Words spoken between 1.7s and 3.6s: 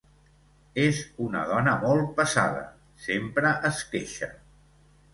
molt pesada: sempre